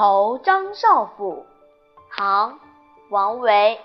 [0.00, 1.44] 投张少府，
[2.10, 2.52] 唐·
[3.10, 3.78] 王维。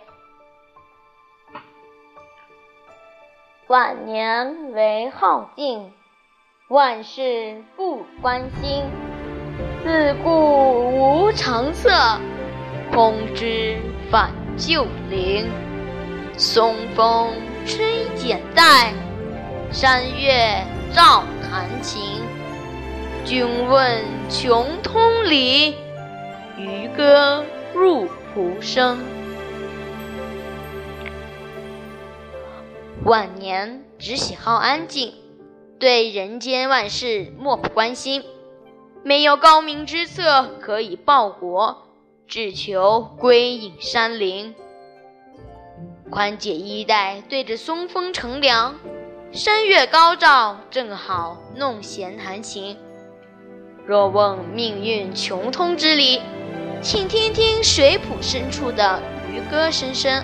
[3.68, 5.92] 晚年为好静，
[6.70, 8.86] 万事不关心。
[9.84, 11.92] 自顾无长色，
[12.94, 13.78] 空知
[14.10, 15.50] 返旧林。
[16.38, 17.28] 松风
[17.66, 18.94] 吹剪带，
[19.70, 20.64] 山月
[20.94, 22.22] 照弹琴。
[23.26, 25.76] 君问穷通理，
[26.58, 28.98] 渔歌入浦声。
[33.04, 35.14] 晚年只喜好安静，
[35.78, 38.24] 对人间万事漠不关心，
[39.04, 41.90] 没有高明之策可以报国，
[42.26, 44.56] 只求归隐山林。
[46.10, 48.76] 宽解衣带对着松风乘凉，
[49.34, 52.78] 山月高照，正好弄弦弹琴。
[53.86, 56.20] 若问命运穷通之理，
[56.86, 60.24] 请听听水浦深处的渔歌声声。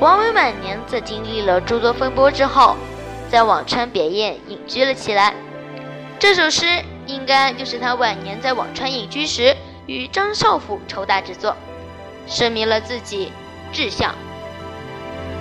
[0.00, 2.76] 王维晚年在经历了诸多风波之后，
[3.30, 5.32] 在辋川别业隐居了起来。
[6.18, 6.66] 这首诗
[7.06, 11.56] 应该就是他晚年在辋川隐居时与张少府筹打之作，
[12.26, 13.30] 声明了自己
[13.72, 14.12] 志向。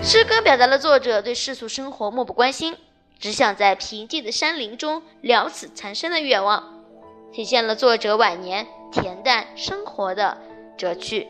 [0.03, 2.77] 诗歌表达了作者对世俗生活漠不关心，
[3.21, 6.83] 只想在平静的山林中了此残生的愿望，
[7.31, 10.41] 体现了作者晚年恬淡生活的
[10.75, 11.27] 哲趣。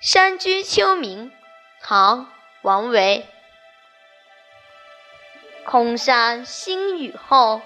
[0.00, 1.30] 山居秋暝，
[1.82, 2.20] 唐·
[2.62, 3.26] 王维。
[5.66, 7.60] 空山新雨后，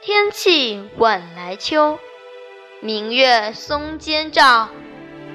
[0.00, 1.98] 天气晚来秋。
[2.80, 4.70] 明月松间照，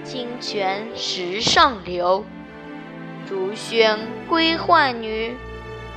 [0.03, 2.25] 清泉石上流。
[3.27, 3.97] 竹喧
[4.29, 5.35] 归浣女，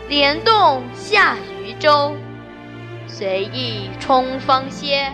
[0.09, 2.17] 莲动下渔舟。
[3.07, 5.13] 随意冲芳歇，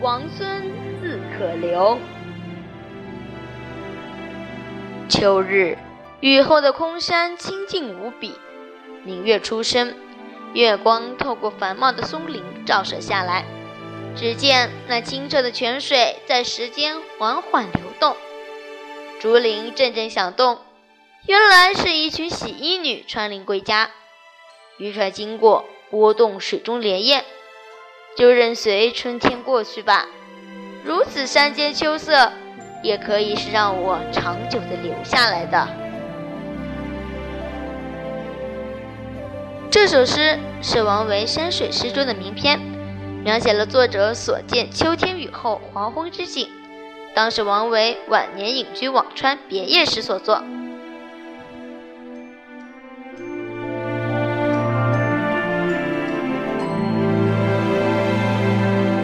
[0.00, 0.62] 王孙
[1.00, 1.98] 自可留。
[5.08, 5.76] 秋日，
[6.20, 8.34] 雨后的空山清静无比，
[9.04, 9.94] 明月初升，
[10.54, 13.44] 月光透过繁茂的松林照射下来。
[14.16, 18.16] 只见那清澈的泉水在石间缓缓流动，
[19.20, 20.58] 竹林阵阵响动，
[21.26, 23.90] 原来是一群洗衣女穿林归家。
[24.78, 27.24] 渔船经过，拨动水中莲叶，
[28.16, 30.06] 就任随春天过去吧。
[30.84, 32.32] 如此山间秋色。
[32.82, 35.68] 也可以是让我长久的留下来的。
[39.70, 42.58] 这首诗是王维山水诗中的名篇，
[43.22, 46.48] 描写了作者所见秋天雨后黄昏之景，
[47.14, 50.42] 当时王维晚年隐居辋川别业时所作。